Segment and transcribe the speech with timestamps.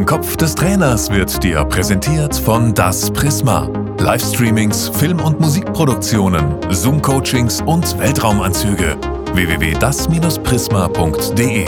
[0.00, 3.68] Im Kopf des Trainers wird dir präsentiert von Das Prisma.
[3.98, 8.96] Livestreamings, Film- und Musikproduktionen, Zoom-Coachings und Weltraumanzüge.
[9.34, 11.66] www.das-prisma.de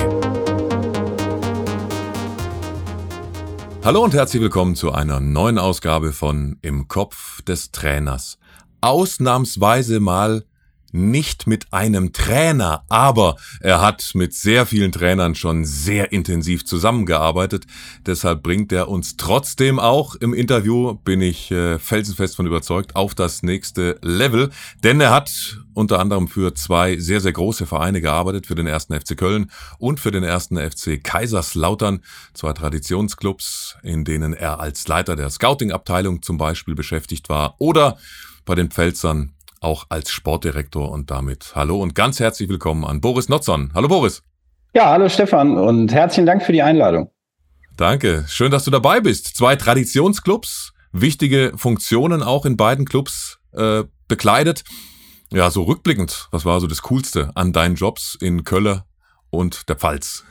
[3.84, 8.38] Hallo und herzlich willkommen zu einer neuen Ausgabe von Im Kopf des Trainers.
[8.80, 10.46] Ausnahmsweise mal
[10.92, 17.66] nicht mit einem Trainer, aber er hat mit sehr vielen Trainern schon sehr intensiv zusammengearbeitet.
[18.06, 23.14] Deshalb bringt er uns trotzdem auch im Interview, bin ich äh, felsenfest von überzeugt, auf
[23.14, 24.50] das nächste Level.
[24.84, 28.98] Denn er hat unter anderem für zwei sehr, sehr große Vereine gearbeitet, für den ersten
[28.98, 32.02] FC Köln und für den ersten FC Kaiserslautern,
[32.34, 37.96] zwei Traditionsclubs, in denen er als Leiter der Scouting-Abteilung zum Beispiel beschäftigt war oder
[38.44, 43.28] bei den Pfälzern auch als Sportdirektor und damit hallo und ganz herzlich willkommen an Boris
[43.28, 43.70] Notzon.
[43.74, 44.22] Hallo Boris.
[44.74, 47.10] Ja, hallo Stefan und herzlichen Dank für die Einladung.
[47.76, 49.36] Danke, schön, dass du dabei bist.
[49.36, 54.64] Zwei Traditionsclubs, wichtige Funktionen auch in beiden Clubs äh, bekleidet.
[55.30, 58.82] Ja, so rückblickend, was war so das Coolste an deinen Jobs in Köln
[59.30, 60.24] und der Pfalz?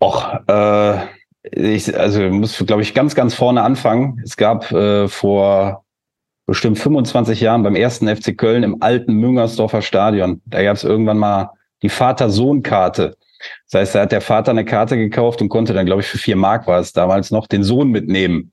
[0.00, 1.06] Och, äh,
[1.50, 4.20] ich, also muss, glaube ich, ganz, ganz vorne anfangen.
[4.22, 5.83] Es gab äh, vor
[6.46, 10.42] bestimmt 25 Jahren beim ersten FC Köln im alten Müngersdorfer Stadion.
[10.46, 11.50] Da gab es irgendwann mal
[11.82, 13.16] die Vater-Sohn-Karte.
[13.70, 16.18] Das heißt, da hat der Vater eine Karte gekauft und konnte dann, glaube ich, für
[16.18, 18.52] vier Mark war es damals noch, den Sohn mitnehmen.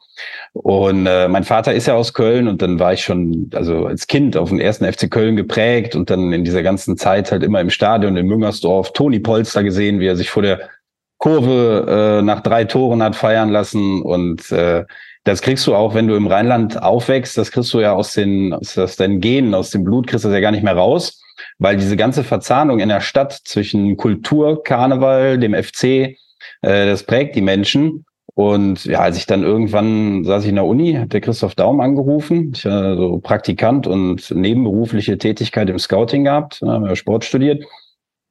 [0.53, 4.07] Und äh, mein Vater ist ja aus Köln und dann war ich schon, also als
[4.07, 7.61] Kind auf den ersten FC Köln geprägt und dann in dieser ganzen Zeit halt immer
[7.61, 10.69] im Stadion in Müngersdorf Toni Polster gesehen, wie er sich vor der
[11.17, 14.85] Kurve äh, nach drei Toren hat feiern lassen und äh,
[15.23, 18.53] das kriegst du auch, wenn du im Rheinland aufwächst, das kriegst du ja aus den,
[18.53, 21.21] aus, aus deinen Genen, aus dem Blut kriegst du das ja gar nicht mehr raus,
[21.59, 26.15] weil diese ganze Verzahnung in der Stadt zwischen Kultur, Karneval, dem FC, äh,
[26.61, 28.05] das prägt die Menschen.
[28.33, 31.81] Und ja, als ich dann irgendwann saß ich in der Uni, hat der Christoph Daum
[31.81, 32.53] angerufen.
[32.55, 37.65] Ich war so Praktikant und nebenberufliche Tätigkeit im Scouting gehabt, habe Sport studiert.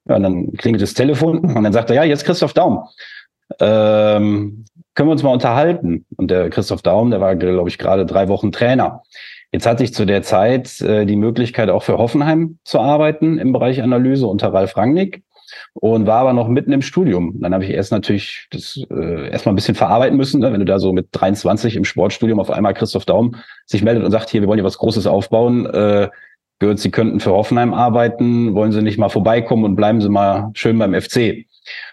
[0.08, 2.80] Ja, und dann klingelt das Telefon und dann sagt er, ja, jetzt Christoph Daum.
[3.58, 6.04] Ähm, können wir uns mal unterhalten?
[6.16, 9.02] Und der Christoph Daum, der war, glaube ich, gerade drei Wochen Trainer.
[9.52, 13.52] Jetzt hatte ich zu der Zeit äh, die Möglichkeit, auch für Hoffenheim zu arbeiten im
[13.52, 15.24] Bereich Analyse unter Ralf Rangnick
[15.74, 17.40] und war aber noch mitten im Studium.
[17.40, 20.52] Dann habe ich erst natürlich das äh, erstmal ein bisschen verarbeiten müssen, ne?
[20.52, 23.34] wenn du da so mit 23 im Sportstudium auf einmal Christoph Daum
[23.66, 26.08] sich meldet und sagt, hier, wir wollen hier was Großes aufbauen, äh,
[26.60, 30.50] gehört, Sie könnten für Hoffenheim arbeiten, wollen Sie nicht mal vorbeikommen und bleiben Sie mal
[30.54, 31.46] schön beim FC.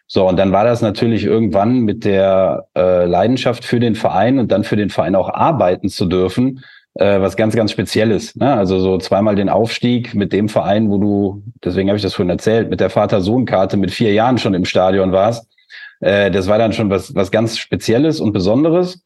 [0.07, 4.51] So, und dann war das natürlich irgendwann mit der äh, Leidenschaft für den Verein und
[4.51, 6.63] dann für den Verein auch arbeiten zu dürfen,
[6.94, 8.35] äh, was ganz, ganz Spezielles.
[8.38, 8.53] Ne?
[8.53, 12.29] Also so zweimal den Aufstieg mit dem Verein, wo du, deswegen habe ich das vorhin
[12.29, 15.50] erzählt, mit der Vater-Sohn-Karte mit vier Jahren schon im Stadion warst.
[16.00, 19.03] Äh, das war dann schon was, was ganz Spezielles und Besonderes.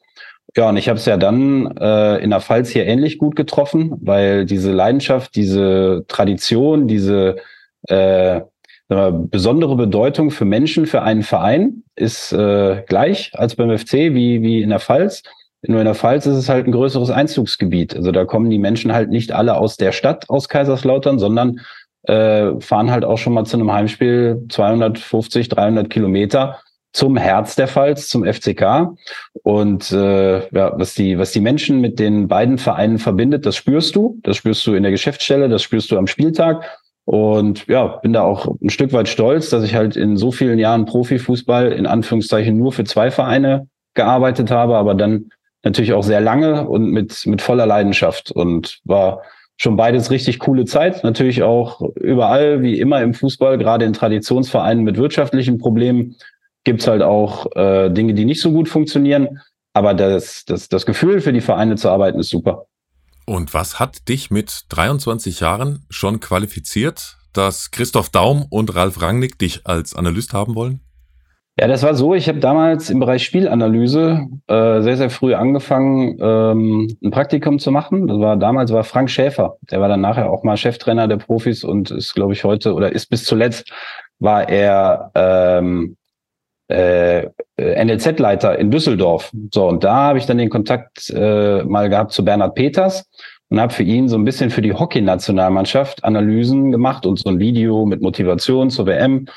[0.55, 3.93] Ja, und ich habe es ja dann äh, in der Pfalz hier ähnlich gut getroffen,
[4.01, 7.37] weil diese Leidenschaft, diese Tradition, diese
[7.87, 8.41] äh,
[9.11, 14.61] besondere Bedeutung für Menschen, für einen Verein ist äh, gleich als beim FC wie, wie
[14.61, 15.23] in der Pfalz.
[15.65, 17.95] Nur in der Pfalz ist es halt ein größeres Einzugsgebiet.
[17.95, 21.61] Also da kommen die Menschen halt nicht alle aus der Stadt, aus Kaiserslautern, sondern
[22.03, 26.59] äh, fahren halt auch schon mal zu einem Heimspiel 250, 300 Kilometer
[26.93, 28.97] zum Herz der Pfalz, zum FCK.
[29.43, 33.95] Und äh, ja, was die, was die Menschen mit den beiden Vereinen verbindet, das spürst
[33.95, 34.19] du.
[34.23, 36.65] Das spürst du in der Geschäftsstelle, das spürst du am Spieltag.
[37.05, 40.59] Und ja, bin da auch ein Stück weit stolz, dass ich halt in so vielen
[40.59, 45.29] Jahren Profifußball in Anführungszeichen nur für zwei Vereine gearbeitet habe, aber dann
[45.63, 49.21] natürlich auch sehr lange und mit, mit voller Leidenschaft und war
[49.57, 51.03] schon beides richtig coole Zeit.
[51.03, 56.15] Natürlich auch überall, wie immer im Fußball, gerade in Traditionsvereinen mit wirtschaftlichen Problemen,
[56.63, 59.39] gibt's halt auch äh, Dinge, die nicht so gut funktionieren.
[59.73, 62.65] Aber das, das, das Gefühl für die Vereine zu arbeiten ist super.
[63.25, 69.37] Und was hat dich mit 23 Jahren schon qualifiziert, dass Christoph Daum und Ralf Rangnick
[69.39, 70.81] dich als Analyst haben wollen?
[71.59, 72.15] Ja, das war so.
[72.15, 77.71] Ich habe damals im Bereich Spielanalyse äh, sehr, sehr früh angefangen, ähm, ein Praktikum zu
[77.71, 78.07] machen.
[78.07, 79.57] Das war damals war Frank Schäfer.
[79.69, 82.91] Der war dann nachher auch mal Cheftrainer der Profis und ist, glaube ich, heute oder
[82.91, 83.71] ist bis zuletzt
[84.19, 85.97] war er ähm,
[86.69, 87.27] äh,
[87.61, 89.31] NLZ-Leiter in Düsseldorf.
[89.53, 93.09] So, und da habe ich dann den Kontakt äh, mal gehabt zu Bernhard Peters
[93.49, 97.39] und habe für ihn so ein bisschen für die Hockey-Nationalmannschaft Analysen gemacht und so ein
[97.39, 99.27] Video mit Motivation zur WM.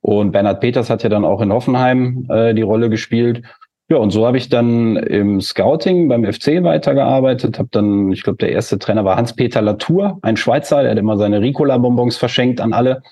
[0.00, 3.42] Und Bernhard Peters hat ja dann auch in Hoffenheim äh, die Rolle gespielt.
[3.90, 8.38] Ja, und so habe ich dann im Scouting beim FC weitergearbeitet, habe dann, ich glaube,
[8.38, 12.72] der erste Trainer war Hans-Peter Latour, ein Schweizer, der hat immer seine Ricola-Bonbons verschenkt an
[12.72, 13.02] alle.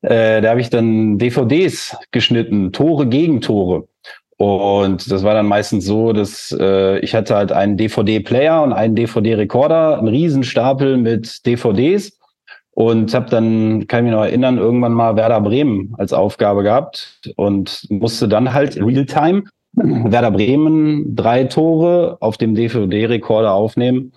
[0.00, 3.88] Äh, da habe ich dann DVDs geschnitten, Tore gegen Tore.
[4.38, 8.94] Und das war dann meistens so, dass äh, ich hatte halt einen DVD-Player und einen
[8.94, 12.18] DVD-Rekorder, einen Riesenstapel mit DVDs
[12.72, 17.20] und habe dann, kann ich mich noch erinnern, irgendwann mal Werder Bremen als Aufgabe gehabt
[17.36, 24.12] und musste dann halt Realtime Werder Bremen drei Tore auf dem DVD-Rekorder aufnehmen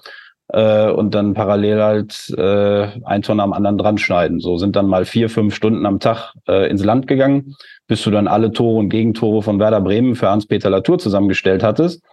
[0.49, 4.39] äh, und dann parallel halt äh, ein Tor am anderen dran schneiden.
[4.39, 7.55] So sind dann mal vier, fünf Stunden am Tag äh, ins Land gegangen,
[7.87, 12.03] bis du dann alle Tore und Gegentore von Werder Bremen für Hans-Peter Latour zusammengestellt hattest.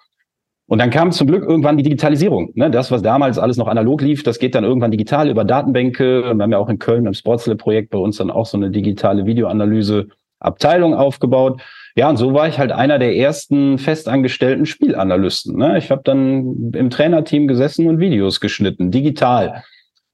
[0.69, 2.51] Und dann kam zum Glück irgendwann die Digitalisierung.
[2.55, 2.71] Ne?
[2.71, 6.23] Das, was damals alles noch analog lief, das geht dann irgendwann digital über Datenbänke.
[6.23, 9.27] Wir haben ja auch in Köln im Sportslab-Projekt bei uns dann auch so eine digitale
[10.41, 11.63] Videoanalyse-Abteilung aufgebaut.
[11.95, 15.57] Ja, und so war ich halt einer der ersten festangestellten Spielanalysten.
[15.57, 15.79] Ne?
[15.79, 19.63] Ich habe dann im Trainerteam gesessen und Videos geschnitten, digital.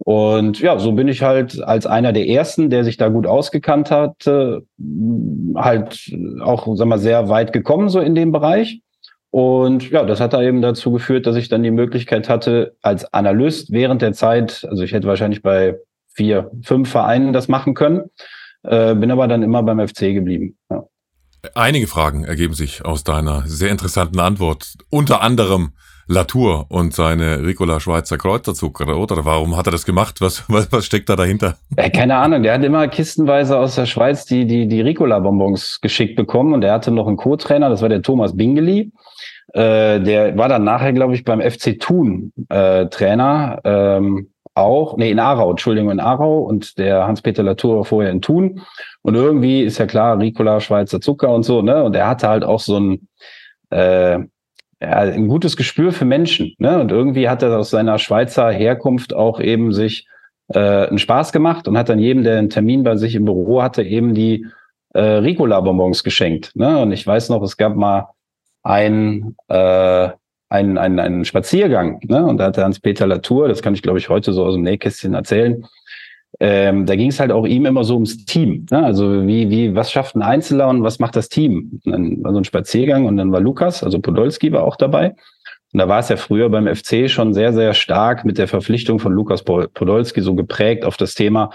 [0.04, 3.90] Und ja, so bin ich halt als einer der ersten, der sich da gut ausgekannt
[3.90, 4.24] hat,
[5.54, 8.80] halt auch, sag mal, sehr weit gekommen so in dem Bereich.
[9.30, 13.12] Und ja, das hat da eben dazu geführt, dass ich dann die Möglichkeit hatte, als
[13.14, 15.78] Analyst während der Zeit, also ich hätte wahrscheinlich bei
[16.14, 18.10] vier, fünf Vereinen das machen können,
[18.62, 20.56] äh, bin aber dann immer beim FC geblieben.
[20.70, 20.84] Ja.
[21.54, 24.74] Einige Fragen ergeben sich aus deiner sehr interessanten Antwort.
[24.90, 25.72] Unter anderem
[26.06, 29.24] Latour und seine Ricola Schweizer Kreuzerzucker, oder?
[29.24, 30.20] Warum hat er das gemacht?
[30.20, 31.56] Was, was, was steckt da dahinter?
[31.76, 32.42] Ja, keine Ahnung.
[32.42, 36.74] Der hat immer kistenweise aus der Schweiz die, die, die Ricola-Bonbons geschickt bekommen und er
[36.74, 38.92] hatte noch einen Co-Trainer, das war der Thomas Bingeli.
[39.52, 43.60] Äh, der war dann nachher, glaube ich, beim FC Thun äh, Trainer.
[43.64, 48.62] Ähm, auch, nee, in Aarau, Entschuldigung, in Aarau und der Hans-Peter Latour vorher in Thun.
[49.02, 51.82] Und irgendwie ist ja klar, Ricola, Schweizer Zucker und so, ne?
[51.82, 53.08] Und er hatte halt auch so ein,
[53.70, 54.28] äh, ja,
[54.80, 56.80] ein gutes Gespür für Menschen, ne?
[56.80, 60.06] Und irgendwie hat er aus seiner Schweizer Herkunft auch eben sich
[60.48, 63.62] äh, einen Spaß gemacht und hat dann jedem, der einen Termin bei sich im Büro
[63.62, 64.46] hatte, eben die
[64.94, 66.54] äh, Ricola-Bonbons geschenkt.
[66.54, 66.78] Ne?
[66.78, 68.08] Und ich weiß noch, es gab mal
[68.62, 70.10] ein, äh,
[70.52, 72.00] ein, ein, ein Spaziergang.
[72.04, 72.24] Ne?
[72.24, 75.14] Und da hatte Hans-Peter Latour, das kann ich, glaube ich, heute so aus dem Nähkästchen
[75.14, 75.64] erzählen.
[76.40, 78.66] Ähm, da ging es halt auch ihm immer so ums Team.
[78.70, 78.84] Ne?
[78.84, 81.80] Also wie, wie, was schafft ein Einzelner und was macht das Team?
[81.84, 85.14] Und dann war so ein Spaziergang und dann war Lukas, also Podolski war auch dabei.
[85.72, 88.98] Und da war es ja früher beim FC schon sehr, sehr stark mit der Verpflichtung
[88.98, 91.50] von Lukas Podolski so geprägt auf das Thema,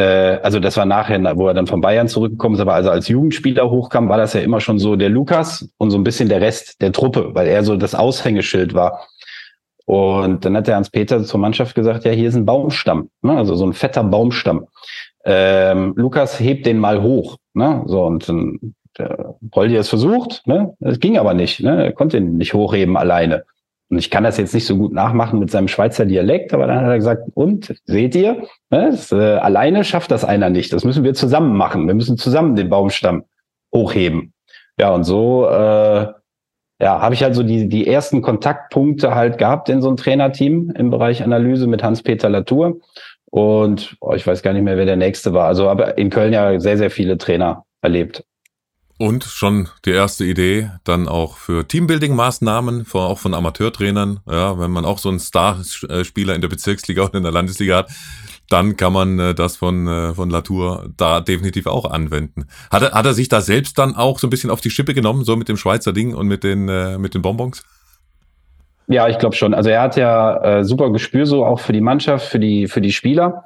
[0.00, 3.70] also das war nachher, wo er dann von Bayern zurückgekommen ist, aber also als Jugendspieler
[3.70, 6.80] hochkam, war das ja immer schon so der Lukas und so ein bisschen der Rest
[6.82, 9.06] der Truppe, weil er so das Aushängeschild war.
[9.86, 13.36] Und dann hat der Hans-Peter zur Mannschaft gesagt, ja, hier ist ein Baumstamm, ne?
[13.36, 14.66] also so ein fetter Baumstamm.
[15.24, 17.36] Ähm, Lukas hebt den mal hoch.
[17.52, 17.82] Ne?
[17.86, 20.74] So, und dann äh, Poldi es versucht, ne?
[20.80, 21.84] Das ging aber nicht, ne?
[21.84, 23.44] Er konnte ihn nicht hochheben alleine.
[23.90, 26.80] Und ich kann das jetzt nicht so gut nachmachen mit seinem Schweizer Dialekt, aber dann
[26.80, 30.72] hat er gesagt, und seht ihr, ne, das, äh, alleine schafft das einer nicht.
[30.72, 31.86] Das müssen wir zusammen machen.
[31.86, 33.24] Wir müssen zusammen den Baumstamm
[33.74, 34.32] hochheben.
[34.78, 36.06] Ja, und so äh,
[36.80, 40.72] ja, habe ich halt so die, die ersten Kontaktpunkte halt gehabt in so einem Trainerteam
[40.76, 42.80] im Bereich Analyse mit Hans-Peter Latour.
[43.30, 45.46] Und oh, ich weiß gar nicht mehr, wer der nächste war.
[45.46, 48.24] Also aber in Köln ja sehr, sehr viele Trainer erlebt.
[48.96, 54.20] Und schon die erste Idee dann auch für Teambuilding-Maßnahmen, auch von Amateurtrainern.
[54.30, 57.90] Ja, wenn man auch so einen Starspieler in der Bezirksliga oder in der Landesliga hat,
[58.48, 62.46] dann kann man äh, das von, äh, von Latour da definitiv auch anwenden.
[62.70, 64.94] Hat er, hat er sich da selbst dann auch so ein bisschen auf die Schippe
[64.94, 67.64] genommen, so mit dem Schweizer Ding und mit den, äh, mit den Bonbons?
[68.86, 69.54] Ja, ich glaube schon.
[69.54, 72.82] Also er hat ja äh, super Gespür so auch für die Mannschaft, für die, für
[72.82, 73.44] die Spieler.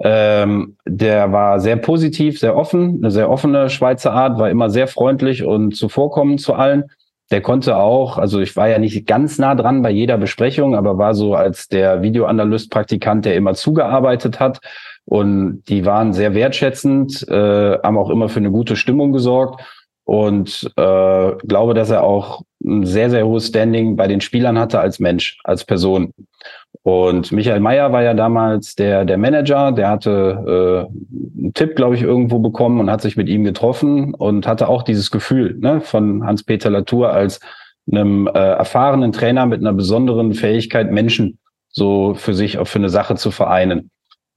[0.00, 4.88] Ähm, der war sehr positiv, sehr offen, eine sehr offene Schweizer Art, war immer sehr
[4.88, 6.84] freundlich und zuvorkommend zu allen.
[7.30, 10.96] Der konnte auch, also ich war ja nicht ganz nah dran bei jeder Besprechung, aber
[10.96, 14.60] war so als der Videoanalyst-Praktikant, der immer zugearbeitet hat.
[15.06, 19.62] Und die waren sehr wertschätzend, äh, haben auch immer für eine gute Stimmung gesorgt
[20.06, 24.78] und äh, glaube, dass er auch ein sehr, sehr hohes Standing bei den Spielern hatte
[24.78, 26.14] als Mensch, als Person.
[26.82, 31.96] Und Michael Mayer war ja damals der, der Manager, der hatte äh, einen Tipp, glaube
[31.96, 35.80] ich, irgendwo bekommen und hat sich mit ihm getroffen und hatte auch dieses Gefühl ne,
[35.80, 37.40] von Hans-Peter Latour als
[37.90, 42.90] einem äh, erfahrenen Trainer mit einer besonderen Fähigkeit, Menschen so für sich auch für eine
[42.90, 43.90] Sache zu vereinen.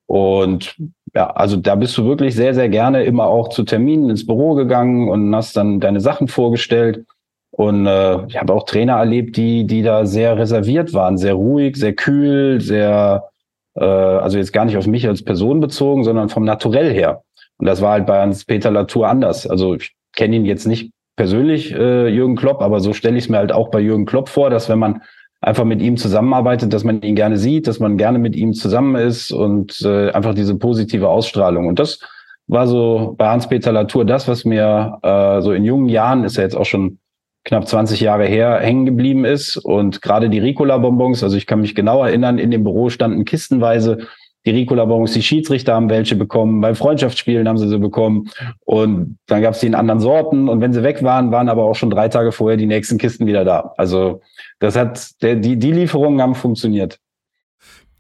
[0.08, 0.76] Und
[1.16, 4.54] ja, also da bist du wirklich sehr, sehr gerne immer auch zu Terminen ins Büro
[4.54, 7.06] gegangen und hast dann deine Sachen vorgestellt.
[7.52, 11.76] Und äh, ich habe auch Trainer erlebt, die, die da sehr reserviert waren, sehr ruhig,
[11.78, 13.30] sehr kühl, sehr,
[13.76, 17.24] äh, also jetzt gar nicht auf mich als Person bezogen, sondern vom Naturell her.
[17.58, 19.48] Und das war halt bei Hans-Peter Latour anders.
[19.48, 23.30] Also ich kenne ihn jetzt nicht persönlich, äh, Jürgen Klopp, aber so stelle ich es
[23.30, 25.02] mir halt auch bei Jürgen Klopp vor, dass wenn man
[25.42, 28.96] einfach mit ihm zusammenarbeitet, dass man ihn gerne sieht, dass man gerne mit ihm zusammen
[28.96, 31.68] ist und äh, einfach diese positive Ausstrahlung.
[31.68, 32.00] Und das
[32.48, 36.44] war so bei Hans-Peter Latour das, was mir äh, so in jungen Jahren, ist er
[36.44, 37.00] jetzt auch schon
[37.46, 39.58] knapp 20 Jahre her hängen geblieben ist.
[39.58, 44.08] Und gerade die Ricola-Bonbons, also ich kann mich genau erinnern, in dem Büro standen kistenweise
[44.46, 48.30] die Ricola-Bonbons, die Schiedsrichter haben welche bekommen, bei Freundschaftsspielen haben sie sie bekommen
[48.66, 51.66] und dann gab es die in anderen Sorten und wenn sie weg waren, waren aber
[51.66, 53.74] auch schon drei Tage vorher die nächsten Kisten wieder da.
[53.78, 54.22] Also
[54.60, 57.00] das hat, der, die, die Lieferungen haben funktioniert.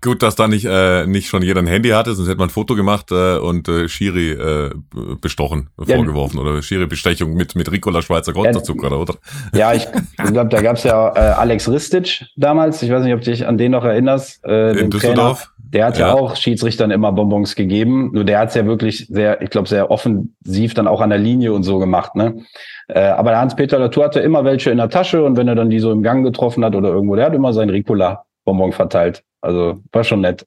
[0.01, 2.51] Gut, dass da nicht, äh, nicht schon jeder ein Handy hatte, sonst hätte man ein
[2.51, 4.69] Foto gemacht äh, und äh, Schiri äh,
[5.19, 9.15] bestochen, ja, vorgeworfen oder Schiri-Bestechung mit, mit Ricola Schweizer Konterzucker, ja, oder?
[9.53, 13.29] Ja, ich glaube, da gab's ja äh, Alex Ristic damals, ich weiß nicht, ob du
[13.29, 14.41] dich an den noch erinnerst.
[14.45, 15.39] Äh, In Düsseldorf?
[15.39, 15.58] Trainer.
[15.71, 16.07] Der hat ja.
[16.07, 19.91] ja auch Schiedsrichtern immer Bonbons gegeben, nur der hat's ja wirklich sehr, ich glaube, sehr
[19.91, 22.43] offensiv dann auch an der Linie und so gemacht, ne?
[22.87, 25.69] Äh, aber der Hans-Peter Latour hatte immer welche in der Tasche und wenn er dann
[25.69, 29.23] die so im Gang getroffen hat oder irgendwo, der hat immer sein Ricola-Bonbon verteilt.
[29.41, 30.45] Also war schon nett.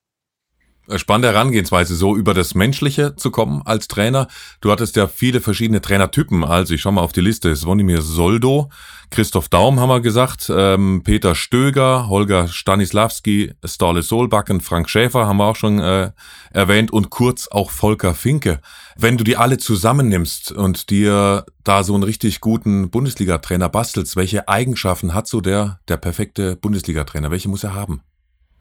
[0.96, 4.26] Spannende Herangehensweise, so über das Menschliche zu kommen als Trainer.
[4.60, 6.44] Du hattest ja viele verschiedene Trainertypen.
[6.44, 7.54] Also ich schau mal auf die Liste.
[7.54, 8.68] Svonimir Soldo,
[9.10, 15.36] Christoph Daum haben wir gesagt, ähm, Peter Stöger, Holger Stanislawski, Storle Solbacken, Frank Schäfer haben
[15.36, 16.10] wir auch schon äh,
[16.52, 18.60] erwähnt und kurz auch Volker Finke.
[18.96, 24.48] Wenn du die alle zusammennimmst und dir da so einen richtig guten Bundesliga-Trainer bastelst, welche
[24.48, 27.30] Eigenschaften hat so der, der perfekte Bundesliga-Trainer?
[27.30, 28.02] Welche muss er haben?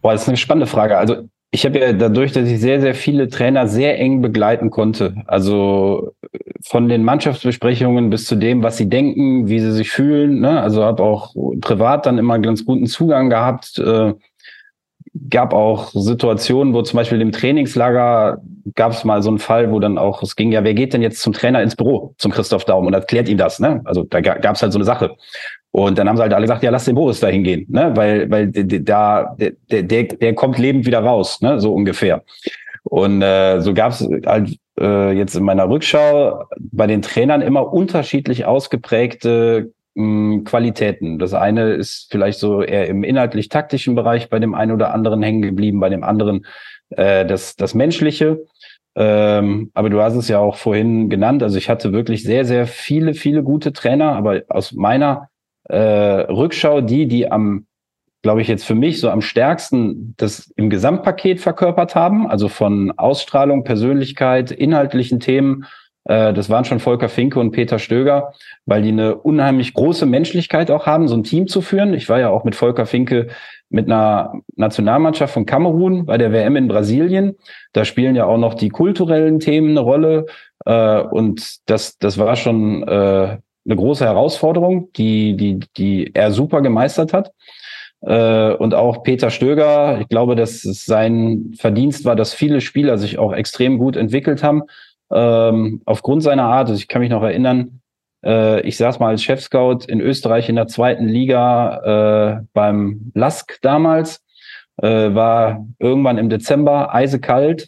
[0.02, 0.98] Boah, das ist eine spannende Frage.
[0.98, 5.16] Also ich habe ja dadurch, dass ich sehr, sehr viele Trainer sehr eng begleiten konnte,
[5.28, 6.14] also
[6.64, 10.40] von den Mannschaftsbesprechungen bis zu dem, was sie denken, wie sie sich fühlen.
[10.40, 10.62] Ne?
[10.62, 13.78] Also habe auch privat dann immer ganz guten Zugang gehabt.
[13.80, 14.14] Äh,
[15.30, 18.42] gab auch Situationen, wo zum Beispiel im Trainingslager
[18.76, 21.02] gab es mal so einen Fall, wo dann auch, es ging ja, wer geht denn
[21.02, 23.82] jetzt zum Trainer ins Büro, zum Christoph Daum und erklärt ihm das, ne?
[23.84, 25.18] Also da gab es halt so eine Sache.
[25.72, 27.92] Und dann haben sie halt alle gesagt, ja, lass den Boris da hingehen, ne?
[27.96, 31.60] Weil, weil da, der, der, der kommt lebend wieder raus, ne?
[31.60, 32.24] So ungefähr.
[32.84, 37.72] Und äh, so gab es halt äh, jetzt in meiner Rückschau bei den Trainern immer
[37.72, 41.20] unterschiedlich ausgeprägte mh, hm, Qualitäten.
[41.20, 45.42] Das eine ist vielleicht so eher im inhaltlich-taktischen Bereich bei dem einen oder anderen hängen
[45.42, 46.46] geblieben, bei dem anderen
[46.90, 48.46] äh, das, das Menschliche.
[48.94, 51.44] Ähm, aber du hast es ja auch vorhin genannt.
[51.44, 55.30] Also ich hatte wirklich sehr, sehr viele, viele gute Trainer, aber aus meiner
[55.78, 57.66] Rückschau die, die am,
[58.22, 62.92] glaube ich, jetzt für mich so am stärksten das im Gesamtpaket verkörpert haben, also von
[62.98, 65.66] Ausstrahlung, Persönlichkeit, inhaltlichen Themen.
[66.06, 68.34] Äh, das waren schon Volker Finke und Peter Stöger,
[68.66, 71.94] weil die eine unheimlich große Menschlichkeit auch haben, so ein Team zu führen.
[71.94, 73.28] Ich war ja auch mit Volker Finke
[73.70, 77.38] mit einer Nationalmannschaft von Kamerun bei der WM in Brasilien.
[77.72, 80.26] Da spielen ja auch noch die kulturellen Themen eine Rolle.
[80.66, 86.62] Äh, und das, das war schon äh, eine große Herausforderung, die, die, die er super
[86.62, 87.32] gemeistert hat.
[88.02, 93.20] Äh, und auch Peter Stöger, ich glaube, dass sein Verdienst war, dass viele Spieler sich
[93.20, 94.64] auch extrem gut entwickelt haben.
[95.12, 97.82] Ähm, aufgrund seiner Art, also ich kann mich noch erinnern,
[98.26, 103.60] äh, ich saß mal als Chefscout in Österreich in der zweiten Liga äh, beim Lask
[103.62, 104.24] damals,
[104.78, 107.68] war irgendwann im Dezember eisekalt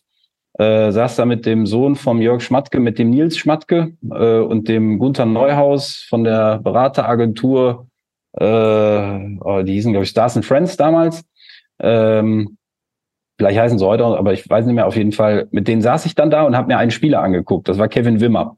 [0.60, 4.68] äh, saß da mit dem Sohn vom Jörg Schmatke, mit dem Nils Schmatke äh, und
[4.68, 7.88] dem Gunther Neuhaus von der Berateragentur,
[8.34, 11.24] äh, oh, die hießen, glaube ich, Stars and Friends damals.
[11.80, 12.58] Ähm,
[13.38, 15.48] vielleicht heißen sie heute, aber ich weiß nicht mehr auf jeden Fall.
[15.52, 17.68] Mit denen saß ich dann da und habe mir einen Spieler angeguckt.
[17.68, 18.58] Das war Kevin Wimmer.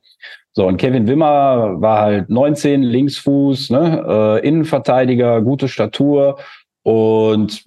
[0.53, 6.39] So, und Kevin Wimmer war halt 19, Linksfuß, ne, äh, Innenverteidiger, gute Statur
[6.83, 7.65] und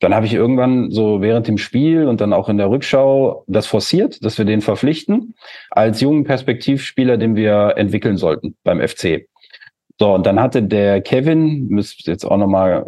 [0.00, 3.66] dann habe ich irgendwann so während dem Spiel und dann auch in der Rückschau das
[3.66, 5.34] forciert, dass wir den verpflichten
[5.70, 9.26] als jungen Perspektivspieler, den wir entwickeln sollten beim FC.
[9.98, 12.84] So, und dann hatte der Kevin, müsste jetzt auch nochmal,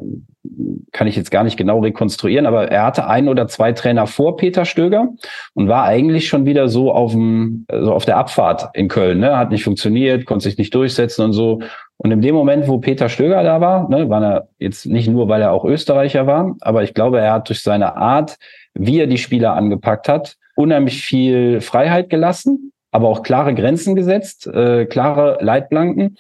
[0.90, 4.36] kann ich jetzt gar nicht genau rekonstruieren, aber er hatte ein oder zwei Trainer vor
[4.36, 5.10] Peter Stöger
[5.54, 9.36] und war eigentlich schon wieder so auf dem, also auf der Abfahrt in Köln, ne?
[9.36, 11.60] Hat nicht funktioniert, konnte sich nicht durchsetzen und so.
[11.98, 15.28] Und in dem Moment, wo Peter Stöger da war, ne, war er jetzt nicht nur,
[15.28, 18.36] weil er auch Österreicher war, aber ich glaube, er hat durch seine Art,
[18.74, 24.46] wie er die Spieler angepackt hat, unheimlich viel Freiheit gelassen, aber auch klare Grenzen gesetzt,
[24.46, 26.16] äh, klare Leitplanken.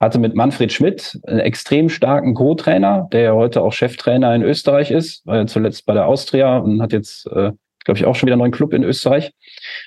[0.00, 4.92] Hatte mit Manfred Schmidt einen extrem starken Co-Trainer, der ja heute auch Cheftrainer in Österreich
[4.92, 7.50] ist, war ja zuletzt bei der Austria und hat jetzt äh,
[7.88, 9.32] glaube ich, auch schon wieder einen neuen Club in Österreich.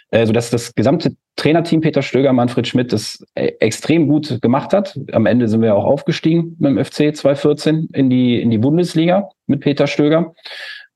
[0.10, 5.00] Äh, sodass das gesamte Trainerteam Peter Stöger, Manfred Schmidt das äh, extrem gut gemacht hat.
[5.12, 9.29] Am Ende sind wir auch aufgestiegen mit dem FC 2014 in die, in die Bundesliga
[9.46, 10.34] mit Peter Stöger.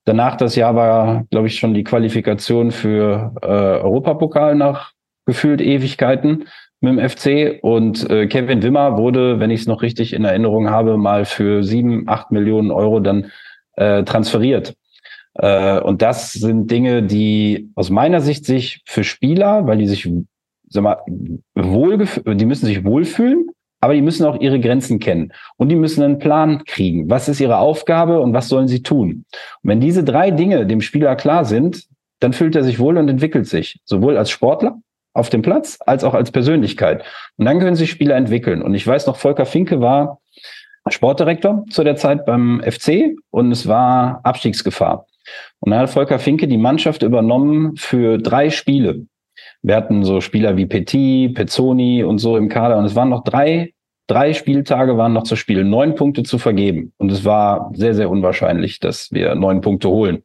[0.06, 4.94] Danach das Jahr war, glaube ich, schon die Qualifikation für äh, Europapokal nach
[5.28, 6.46] gefühlt Ewigkeiten
[6.82, 7.60] mit dem FC.
[7.62, 11.64] Und äh, Kevin Wimmer wurde, wenn ich es noch richtig in Erinnerung habe, mal für
[11.64, 13.32] sieben, acht Millionen Euro dann
[13.74, 14.76] äh, transferiert.
[15.36, 20.10] Äh, und das sind Dinge, die aus meiner Sicht sich für Spieler, weil die sich,
[20.70, 20.98] sag mal,
[21.56, 23.50] wohl, die müssen sich wohlfühlen,
[23.82, 27.10] aber die müssen auch ihre Grenzen kennen und die müssen einen Plan kriegen.
[27.10, 29.26] Was ist ihre Aufgabe und was sollen sie tun?
[29.62, 31.84] Und wenn diese drei Dinge dem Spieler klar sind,
[32.20, 34.80] dann fühlt er sich wohl und entwickelt sich, sowohl als Sportler
[35.14, 37.04] auf dem Platz als auch als Persönlichkeit.
[37.38, 38.62] Und dann können sich Spieler entwickeln.
[38.62, 40.20] Und ich weiß noch, Volker Finke war
[40.88, 45.08] Sportdirektor zu der Zeit beim FC und es war Abstiegsgefahr.
[45.60, 49.06] Und dann hat Volker Finke die Mannschaft übernommen für drei Spiele.
[49.62, 53.24] Wir hatten so Spieler wie Petit, Pezzoni und so im Kader und es waren noch
[53.24, 53.74] drei,
[54.08, 56.94] drei Spieltage waren noch zu spielen, neun Punkte zu vergeben.
[56.98, 60.24] Und es war sehr, sehr unwahrscheinlich, dass wir neun Punkte holen.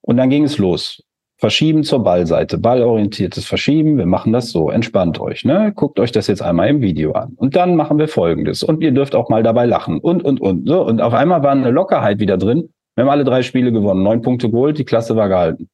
[0.00, 1.02] Und dann ging es los.
[1.38, 3.98] Verschieben zur Ballseite, ballorientiertes Verschieben.
[3.98, 4.70] Wir machen das so.
[4.70, 5.72] Entspannt euch, ne?
[5.74, 7.34] Guckt euch das jetzt einmal im Video an.
[7.36, 8.62] Und dann machen wir Folgendes.
[8.62, 9.98] Und ihr dürft auch mal dabei lachen.
[9.98, 10.68] Und, und, und.
[10.68, 10.84] So.
[10.86, 12.70] Und auf einmal war eine Lockerheit wieder drin.
[12.94, 15.68] Wir haben alle drei Spiele gewonnen, neun Punkte geholt, die Klasse war gehalten.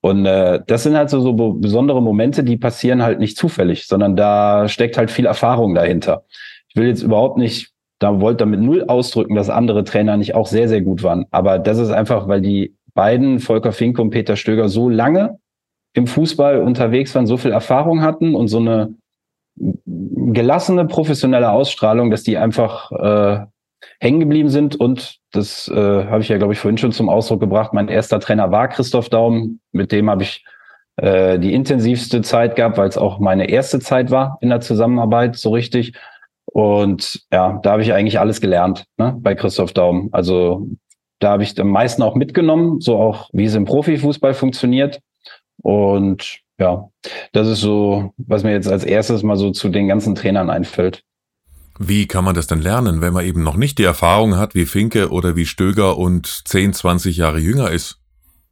[0.00, 4.16] Und äh, das sind halt so, so besondere Momente, die passieren halt nicht zufällig, sondern
[4.16, 6.24] da steckt halt viel Erfahrung dahinter.
[6.68, 10.46] Ich will jetzt überhaupt nicht, da wollte damit null ausdrücken, dass andere Trainer nicht auch
[10.46, 11.24] sehr, sehr gut waren.
[11.30, 15.38] Aber das ist einfach, weil die beiden, Volker Fink und Peter Stöger, so lange
[15.94, 18.94] im Fußball unterwegs waren, so viel Erfahrung hatten und so eine
[19.56, 23.46] gelassene, professionelle Ausstrahlung, dass die einfach äh,
[24.00, 24.76] hängen geblieben sind.
[24.76, 27.72] Und das äh, habe ich ja, glaube ich, vorhin schon zum Ausdruck gebracht.
[27.72, 29.60] Mein erster Trainer war Christoph Daum.
[29.72, 30.44] Mit dem habe ich
[30.96, 35.36] äh, die intensivste Zeit gehabt, weil es auch meine erste Zeit war in der Zusammenarbeit,
[35.36, 35.94] so richtig.
[36.46, 40.08] Und ja, da habe ich eigentlich alles gelernt ne, bei Christoph Daum.
[40.12, 40.66] Also
[41.20, 45.00] da habe ich am meisten auch mitgenommen, so auch, wie es im Profifußball funktioniert.
[45.62, 46.90] Und ja,
[47.32, 51.04] das ist so, was mir jetzt als erstes mal so zu den ganzen Trainern einfällt.
[51.78, 54.66] Wie kann man das denn lernen, wenn man eben noch nicht die Erfahrung hat wie
[54.66, 58.00] Finke oder wie Stöger und 10, 20 Jahre jünger ist?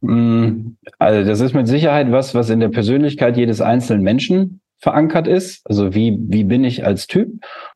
[0.01, 5.27] Mm, also das ist mit Sicherheit was, was in der Persönlichkeit jedes einzelnen Menschen verankert
[5.27, 5.61] ist.
[5.65, 7.29] Also wie, wie bin ich als Typ?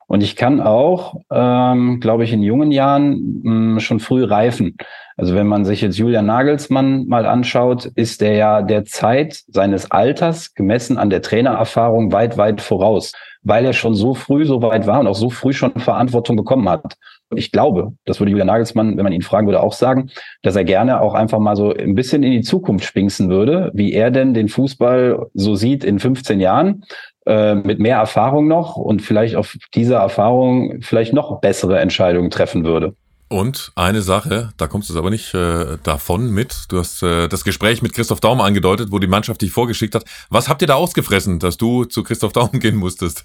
[0.08, 4.77] Und ich kann auch, ähm, glaube ich, in jungen Jahren mh, mm, schon früh reifen.
[5.17, 9.89] Also wenn man sich jetzt Julian Nagelsmann mal anschaut, ist der ja der Zeit seines
[9.89, 14.88] Alters gemessen an der Trainererfahrung weit, weit voraus, weil er schon so früh so weit
[14.88, 16.95] war und auch so früh schon Verantwortung bekommen hat.
[17.36, 20.10] Ich glaube, das würde Julian Nagelsmann, wenn man ihn fragen würde, auch sagen,
[20.41, 23.93] dass er gerne auch einfach mal so ein bisschen in die Zukunft spinksen würde, wie
[23.93, 26.84] er denn den Fußball so sieht in 15 Jahren
[27.25, 32.65] äh, mit mehr Erfahrung noch und vielleicht auf dieser Erfahrung vielleicht noch bessere Entscheidungen treffen
[32.65, 32.95] würde.
[33.32, 36.65] Und eine Sache, da kommst du aber nicht äh, davon mit.
[36.67, 40.04] Du hast äh, das Gespräch mit Christoph Daum angedeutet, wo die Mannschaft dich vorgeschickt hat.
[40.30, 43.24] Was habt ihr da ausgefressen, dass du zu Christoph Daum gehen musstest?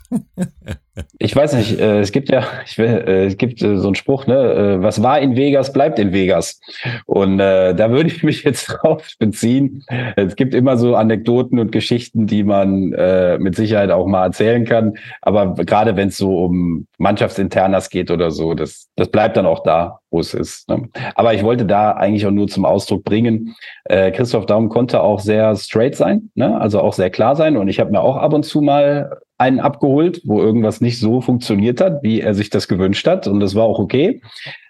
[1.19, 1.81] ich weiß nicht.
[1.81, 4.77] Äh, es gibt ja, ich will, äh, es gibt äh, so einen Spruch, ne?
[4.77, 6.61] Äh, was war in Vegas, bleibt in Vegas.
[7.07, 9.85] Und äh, da würde ich mich jetzt drauf beziehen.
[10.14, 14.64] Es gibt immer so Anekdoten und Geschichten, die man äh, mit Sicherheit auch mal erzählen
[14.64, 14.95] kann.
[15.23, 19.64] Aber gerade wenn es so um Mannschaftsinternas geht oder so, das, das bleibt dann auch
[19.64, 20.68] da wo es ist.
[20.68, 20.88] Ne?
[21.14, 23.54] Aber ich wollte da eigentlich auch nur zum Ausdruck bringen,
[23.85, 26.61] äh, Christoph Daum konnte auch sehr straight sein, ne?
[26.61, 27.56] also auch sehr klar sein.
[27.56, 31.20] Und ich habe mir auch ab und zu mal einen abgeholt, wo irgendwas nicht so
[31.20, 33.26] funktioniert hat, wie er sich das gewünscht hat.
[33.26, 34.22] Und das war auch okay.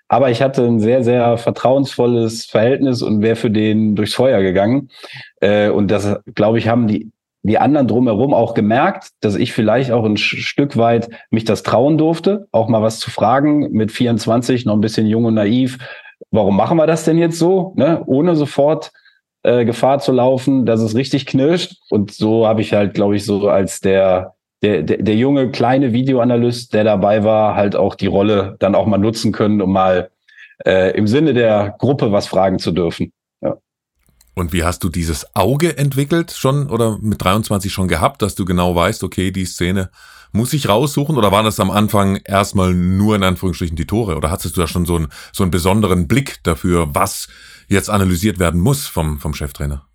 [0.08, 4.90] Aber ich hatte ein sehr, sehr vertrauensvolles Verhältnis und wäre für den durchs Feuer gegangen.
[5.40, 7.10] Äh, und das, glaube ich, haben die
[7.46, 11.98] die anderen drumherum auch gemerkt, dass ich vielleicht auch ein Stück weit mich das trauen
[11.98, 15.78] durfte, auch mal was zu fragen mit 24, noch ein bisschen jung und naiv.
[16.30, 17.72] Warum machen wir das denn jetzt so?
[17.76, 18.02] Ne?
[18.06, 18.90] Ohne sofort
[19.42, 21.76] äh, Gefahr zu laufen, dass es richtig knirscht.
[21.88, 25.92] Und so habe ich halt, glaube ich, so als der, der, der, der junge kleine
[25.92, 30.10] Videoanalyst, der dabei war, halt auch die Rolle dann auch mal nutzen können, um mal
[30.64, 33.12] äh, im Sinne der Gruppe was fragen zu dürfen.
[34.38, 38.44] Und wie hast du dieses Auge entwickelt schon oder mit 23 schon gehabt, dass du
[38.44, 39.90] genau weißt, okay, die Szene
[40.30, 44.30] muss ich raussuchen oder waren das am Anfang erstmal nur in Anführungsstrichen die Tore oder
[44.30, 47.28] hattest du da schon so einen, so einen besonderen Blick dafür, was
[47.68, 49.86] jetzt analysiert werden muss vom, vom Cheftrainer?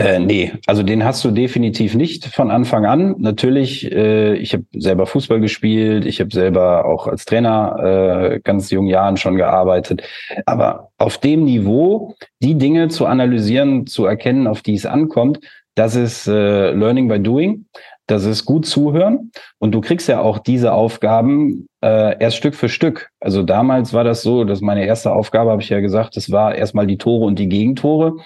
[0.00, 3.16] Äh, nee, also den hast du definitiv nicht von Anfang an.
[3.18, 8.70] Natürlich, äh, ich habe selber Fußball gespielt, ich habe selber auch als Trainer äh, ganz
[8.70, 10.02] jungen Jahren schon gearbeitet.
[10.46, 15.40] Aber auf dem Niveau, die Dinge zu analysieren, zu erkennen, auf die es ankommt,
[15.74, 17.66] das ist äh, Learning by Doing.
[18.06, 19.32] Das ist gut zuhören.
[19.58, 23.10] Und du kriegst ja auch diese Aufgaben äh, erst Stück für Stück.
[23.20, 26.54] Also damals war das so, dass meine erste Aufgabe, habe ich ja gesagt, das war
[26.54, 28.16] erstmal die Tore und die Gegentore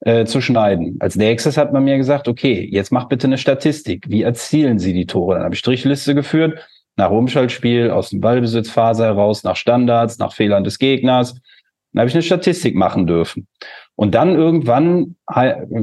[0.00, 0.96] äh, zu schneiden.
[1.00, 4.06] Als nächstes hat man mir gesagt, okay, jetzt mach bitte eine Statistik.
[4.08, 5.34] Wie erzielen Sie die Tore?
[5.34, 6.58] Dann habe ich Strichliste geführt,
[6.96, 11.34] nach Umschaltspiel, aus dem Ballbesitzphase heraus, nach Standards, nach Fehlern des Gegners.
[11.92, 13.46] Dann habe ich eine Statistik machen dürfen.
[14.00, 15.16] Und dann irgendwann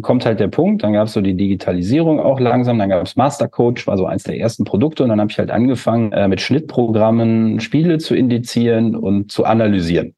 [0.01, 3.15] kommt halt der Punkt, dann gab es so die Digitalisierung auch langsam, dann gab es
[3.15, 6.41] Mastercoach, war so eins der ersten Produkte und dann habe ich halt angefangen, äh, mit
[6.41, 10.15] Schnittprogrammen Spiele zu indizieren und zu analysieren.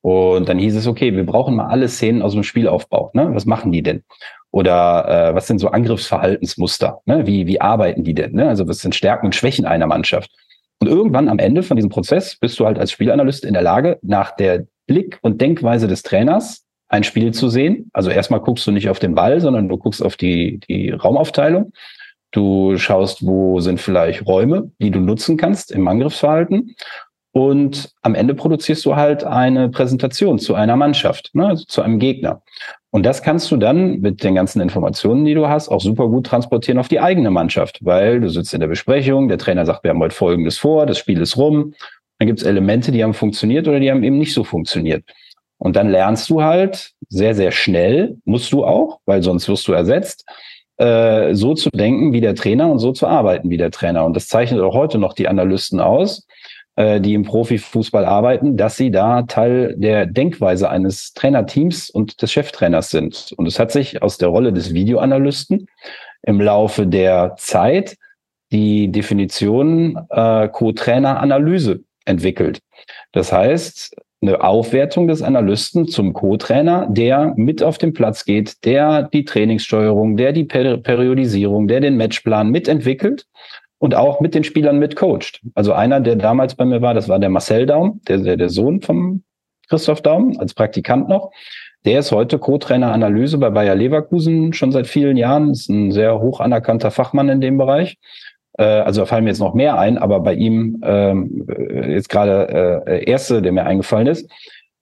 [0.00, 3.10] Und dann hieß es, okay, wir brauchen mal alle Szenen aus dem Spielaufbau.
[3.14, 3.30] Ne?
[3.34, 4.04] Was machen die denn?
[4.50, 7.00] Oder äh, was sind so Angriffsverhaltensmuster?
[7.04, 7.26] Ne?
[7.26, 8.32] Wie, wie arbeiten die denn?
[8.32, 8.48] Ne?
[8.48, 10.30] Also was sind Stärken und Schwächen einer Mannschaft?
[10.80, 13.98] Und irgendwann am Ende von diesem Prozess bist du halt als Spielanalyst in der Lage,
[14.02, 17.90] nach der Blick und Denkweise des Trainers ein Spiel zu sehen.
[17.92, 21.72] Also erstmal guckst du nicht auf den Ball, sondern du guckst auf die, die Raumaufteilung.
[22.30, 26.74] Du schaust, wo sind vielleicht Räume, die du nutzen kannst im Angriffsverhalten.
[27.38, 32.00] Und am Ende produzierst du halt eine Präsentation zu einer Mannschaft, ne, also zu einem
[32.00, 32.42] Gegner.
[32.90, 36.26] Und das kannst du dann mit den ganzen Informationen, die du hast, auch super gut
[36.26, 39.90] transportieren auf die eigene Mannschaft, weil du sitzt in der Besprechung, der Trainer sagt, wir
[39.90, 41.74] haben heute Folgendes vor, das Spiel ist rum.
[42.18, 45.04] Dann gibt es Elemente, die haben funktioniert oder die haben eben nicht so funktioniert.
[45.58, 49.72] Und dann lernst du halt sehr, sehr schnell, musst du auch, weil sonst wirst du
[49.74, 50.24] ersetzt,
[50.78, 54.04] äh, so zu denken wie der Trainer und so zu arbeiten wie der Trainer.
[54.04, 56.26] Und das zeichnet auch heute noch die Analysten aus,
[56.78, 62.30] äh, die im Profifußball arbeiten, dass sie da Teil der Denkweise eines Trainerteams und des
[62.30, 63.34] Cheftrainers sind.
[63.36, 65.66] Und es hat sich aus der Rolle des Videoanalysten
[66.22, 67.96] im Laufe der Zeit
[68.52, 72.60] die Definition äh, Co-Trainer-Analyse entwickelt.
[73.10, 79.02] Das heißt, eine Aufwertung des Analysten zum Co-Trainer, der mit auf den Platz geht, der
[79.02, 83.26] die Trainingssteuerung, der die per Periodisierung, der den Matchplan mitentwickelt
[83.78, 85.40] und auch mit den Spielern mitcoacht.
[85.54, 88.48] Also einer, der damals bei mir war, das war der Marcel Daum, der, der, der
[88.48, 89.22] Sohn vom
[89.68, 91.30] Christoph Daum, als Praktikant noch.
[91.84, 96.20] Der ist heute Co-Trainer Analyse bei Bayer Leverkusen schon seit vielen Jahren, ist ein sehr
[96.20, 97.98] hoch anerkannter Fachmann in dem Bereich.
[98.58, 101.46] Äh, also da fallen mir jetzt noch mehr ein, aber bei ihm ähm,
[101.88, 104.30] jetzt gerade äh, erste, der mir eingefallen ist.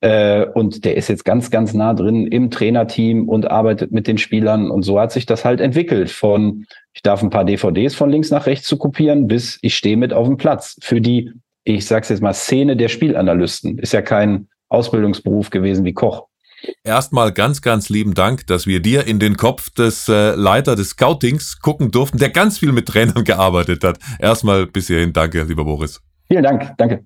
[0.01, 4.17] Äh, und der ist jetzt ganz, ganz nah drin im Trainerteam und arbeitet mit den
[4.17, 4.69] Spielern.
[4.69, 8.29] Und so hat sich das halt entwickelt von, ich darf ein paar DVDs von links
[8.29, 10.77] nach rechts zu kopieren, bis ich stehe mit auf dem Platz.
[10.81, 11.31] Für die,
[11.63, 13.79] ich sag's jetzt mal, Szene der Spielanalysten.
[13.79, 16.27] Ist ja kein Ausbildungsberuf gewesen wie Koch.
[16.83, 20.89] Erstmal ganz, ganz lieben Dank, dass wir dir in den Kopf des äh, Leiter des
[20.89, 23.99] Scoutings gucken durften, der ganz viel mit Trainern gearbeitet hat.
[24.19, 26.01] Erstmal bis hierhin danke, lieber Boris.
[26.27, 27.05] Vielen Dank, danke.